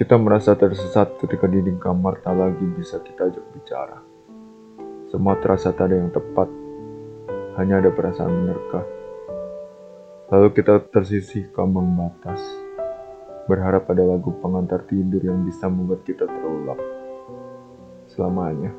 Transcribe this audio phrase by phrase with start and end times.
[0.00, 4.00] Kita merasa tersesat ketika dinding kamar tak lagi bisa kita ajak bicara.
[5.12, 6.48] Semua terasa tak ada yang tepat,
[7.60, 8.80] hanya ada perasaan menerka.
[10.32, 12.40] Lalu kita tersisih kambang batas,
[13.44, 16.80] berharap ada lagu pengantar tidur yang bisa membuat kita terlelap
[18.08, 18.72] selamanya.